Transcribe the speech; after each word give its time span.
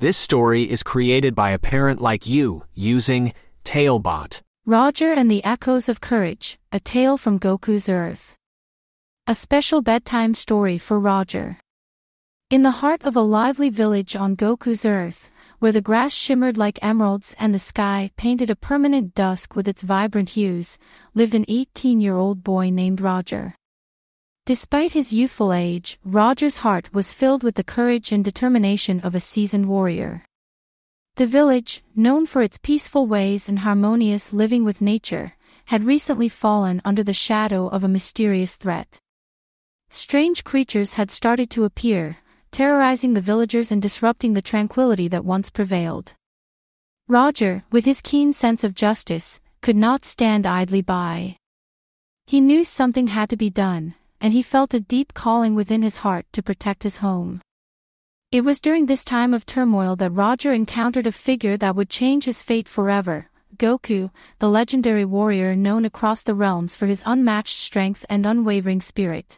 This 0.00 0.16
story 0.16 0.62
is 0.62 0.84
created 0.84 1.34
by 1.34 1.50
a 1.50 1.58
parent 1.58 2.00
like 2.00 2.24
you 2.24 2.62
using 2.72 3.32
Talebot. 3.64 4.42
Roger 4.64 5.12
and 5.12 5.28
the 5.28 5.42
Echoes 5.42 5.88
of 5.88 6.00
Courage, 6.00 6.56
a 6.70 6.78
tale 6.78 7.18
from 7.18 7.40
Goku's 7.40 7.88
Earth. 7.88 8.36
A 9.26 9.34
special 9.34 9.82
bedtime 9.82 10.34
story 10.34 10.78
for 10.78 11.00
Roger. 11.00 11.58
In 12.48 12.62
the 12.62 12.78
heart 12.78 13.02
of 13.02 13.16
a 13.16 13.20
lively 13.20 13.70
village 13.70 14.14
on 14.14 14.36
Goku's 14.36 14.84
Earth, 14.84 15.32
where 15.58 15.72
the 15.72 15.80
grass 15.80 16.14
shimmered 16.14 16.56
like 16.56 16.78
emeralds 16.80 17.34
and 17.36 17.52
the 17.52 17.58
sky 17.58 18.12
painted 18.16 18.50
a 18.50 18.54
permanent 18.54 19.16
dusk 19.16 19.56
with 19.56 19.66
its 19.66 19.82
vibrant 19.82 20.28
hues, 20.28 20.78
lived 21.12 21.34
an 21.34 21.44
18-year-old 21.46 22.44
boy 22.44 22.70
named 22.70 23.00
Roger. 23.00 23.56
Despite 24.48 24.92
his 24.92 25.12
youthful 25.12 25.52
age, 25.52 25.98
Roger's 26.06 26.56
heart 26.64 26.94
was 26.94 27.12
filled 27.12 27.42
with 27.42 27.56
the 27.56 27.62
courage 27.62 28.12
and 28.12 28.24
determination 28.24 28.98
of 29.00 29.14
a 29.14 29.20
seasoned 29.20 29.66
warrior. 29.66 30.24
The 31.16 31.26
village, 31.26 31.84
known 31.94 32.24
for 32.24 32.40
its 32.40 32.56
peaceful 32.56 33.06
ways 33.06 33.46
and 33.50 33.58
harmonious 33.58 34.32
living 34.32 34.64
with 34.64 34.80
nature, 34.80 35.34
had 35.66 35.84
recently 35.84 36.30
fallen 36.30 36.80
under 36.82 37.04
the 37.04 37.12
shadow 37.12 37.68
of 37.68 37.84
a 37.84 37.88
mysterious 37.88 38.56
threat. 38.56 38.98
Strange 39.90 40.44
creatures 40.44 40.94
had 40.94 41.10
started 41.10 41.50
to 41.50 41.64
appear, 41.64 42.16
terrorizing 42.50 43.12
the 43.12 43.20
villagers 43.20 43.70
and 43.70 43.82
disrupting 43.82 44.32
the 44.32 44.40
tranquility 44.40 45.08
that 45.08 45.26
once 45.26 45.50
prevailed. 45.50 46.14
Roger, 47.06 47.64
with 47.70 47.84
his 47.84 48.00
keen 48.00 48.32
sense 48.32 48.64
of 48.64 48.72
justice, 48.74 49.42
could 49.60 49.76
not 49.76 50.06
stand 50.06 50.46
idly 50.46 50.80
by. 50.80 51.36
He 52.26 52.40
knew 52.40 52.64
something 52.64 53.08
had 53.08 53.28
to 53.28 53.36
be 53.36 53.50
done, 53.50 53.94
and 54.20 54.32
he 54.32 54.42
felt 54.42 54.74
a 54.74 54.80
deep 54.80 55.14
calling 55.14 55.54
within 55.54 55.82
his 55.82 55.96
heart 55.96 56.26
to 56.32 56.42
protect 56.42 56.82
his 56.82 56.98
home. 56.98 57.40
It 58.30 58.42
was 58.42 58.60
during 58.60 58.86
this 58.86 59.04
time 59.04 59.32
of 59.32 59.46
turmoil 59.46 59.96
that 59.96 60.10
Roger 60.10 60.52
encountered 60.52 61.06
a 61.06 61.12
figure 61.12 61.56
that 61.56 61.74
would 61.74 61.88
change 61.88 62.24
his 62.24 62.42
fate 62.42 62.68
forever, 62.68 63.30
Goku, 63.56 64.10
the 64.38 64.50
legendary 64.50 65.04
warrior 65.04 65.56
known 65.56 65.84
across 65.84 66.22
the 66.22 66.34
realms 66.34 66.76
for 66.76 66.86
his 66.86 67.02
unmatched 67.06 67.56
strength 67.58 68.04
and 68.08 68.26
unwavering 68.26 68.80
spirit. 68.80 69.36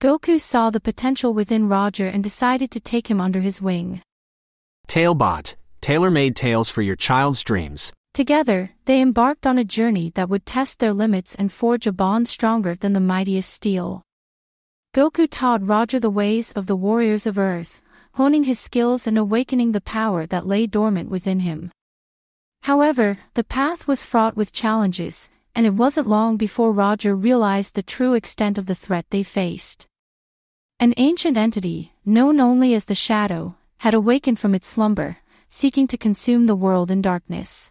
Goku 0.00 0.40
saw 0.40 0.70
the 0.70 0.80
potential 0.80 1.34
within 1.34 1.68
Roger 1.68 2.08
and 2.08 2.24
decided 2.24 2.70
to 2.70 2.80
take 2.80 3.08
him 3.08 3.20
under 3.20 3.40
his 3.40 3.60
wing. 3.60 4.00
Talebot, 4.86 5.56
tailor-made 5.82 6.34
tales 6.34 6.70
for 6.70 6.80
your 6.80 6.96
child's 6.96 7.42
dreams. 7.42 7.92
Together, 8.12 8.70
they 8.86 9.00
embarked 9.00 9.46
on 9.46 9.58
a 9.58 9.64
journey 9.64 10.10
that 10.14 10.28
would 10.28 10.44
test 10.44 10.78
their 10.78 10.92
limits 10.92 11.34
and 11.36 11.52
forge 11.52 11.86
a 11.86 11.92
bond 11.92 12.28
stronger 12.28 12.74
than 12.74 12.92
the 12.92 13.00
mightiest 13.00 13.50
steel. 13.50 14.02
Goku 14.92 15.28
taught 15.30 15.66
Roger 15.66 16.00
the 16.00 16.10
ways 16.10 16.50
of 16.52 16.66
the 16.66 16.74
warriors 16.74 17.24
of 17.24 17.38
Earth, 17.38 17.80
honing 18.14 18.44
his 18.44 18.58
skills 18.58 19.06
and 19.06 19.16
awakening 19.16 19.72
the 19.72 19.80
power 19.80 20.26
that 20.26 20.46
lay 20.46 20.66
dormant 20.66 21.08
within 21.08 21.40
him. 21.40 21.70
However, 22.62 23.18
the 23.34 23.44
path 23.44 23.86
was 23.86 24.04
fraught 24.04 24.36
with 24.36 24.52
challenges, 24.52 25.28
and 25.54 25.64
it 25.64 25.74
wasn't 25.74 26.08
long 26.08 26.36
before 26.36 26.72
Roger 26.72 27.14
realized 27.14 27.74
the 27.74 27.82
true 27.82 28.14
extent 28.14 28.58
of 28.58 28.66
the 28.66 28.74
threat 28.74 29.06
they 29.10 29.22
faced. 29.22 29.86
An 30.80 30.94
ancient 30.96 31.36
entity, 31.36 31.94
known 32.04 32.40
only 32.40 32.74
as 32.74 32.86
the 32.86 32.94
Shadow, 32.94 33.54
had 33.78 33.94
awakened 33.94 34.40
from 34.40 34.54
its 34.54 34.66
slumber, 34.66 35.18
seeking 35.48 35.86
to 35.86 35.96
consume 35.96 36.46
the 36.46 36.56
world 36.56 36.90
in 36.90 37.00
darkness. 37.00 37.70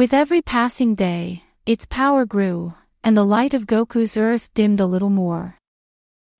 With 0.00 0.14
every 0.14 0.40
passing 0.40 0.94
day, 0.94 1.44
its 1.66 1.84
power 1.84 2.24
grew, 2.24 2.72
and 3.04 3.14
the 3.14 3.32
light 3.36 3.52
of 3.52 3.66
Goku's 3.66 4.16
Earth 4.16 4.48
dimmed 4.54 4.80
a 4.80 4.86
little 4.86 5.10
more. 5.10 5.58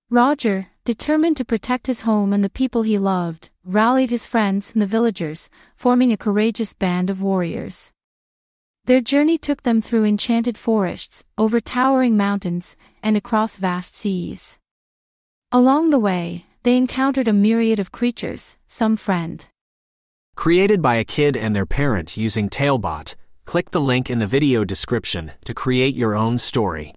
Roger, 0.09 0.69
determined 0.83 1.37
to 1.37 1.45
protect 1.45 1.85
his 1.85 2.01
home 2.01 2.33
and 2.33 2.43
the 2.43 2.49
people 2.49 2.81
he 2.81 2.97
loved, 2.97 3.51
rallied 3.63 4.09
his 4.09 4.25
friends 4.25 4.71
and 4.73 4.81
the 4.81 4.87
villagers, 4.87 5.47
forming 5.75 6.11
a 6.11 6.17
courageous 6.17 6.73
band 6.73 7.11
of 7.11 7.21
warriors. 7.21 7.91
Their 8.85 8.99
journey 8.99 9.37
took 9.37 9.61
them 9.61 9.79
through 9.79 10.05
enchanted 10.05 10.57
forests, 10.57 11.23
over 11.37 11.59
towering 11.59 12.17
mountains, 12.17 12.75
and 13.03 13.15
across 13.15 13.57
vast 13.57 13.93
seas. 13.93 14.57
Along 15.51 15.91
the 15.91 15.99
way, 15.99 16.47
they 16.63 16.75
encountered 16.75 17.27
a 17.27 17.41
myriad 17.47 17.77
of 17.77 17.91
creatures, 17.91 18.57
some 18.65 18.97
friend. 18.97 19.45
Created 20.33 20.81
by 20.81 20.95
a 20.95 21.03
kid 21.03 21.37
and 21.37 21.55
their 21.55 21.67
parent 21.67 22.17
using 22.17 22.49
Talebot, 22.49 23.15
click 23.45 23.71
the 23.71 23.81
link 23.81 24.09
in 24.09 24.19
the 24.19 24.27
video 24.27 24.63
description 24.63 25.31
to 25.45 25.53
create 25.53 25.95
your 25.95 26.15
own 26.15 26.37
story. 26.37 26.89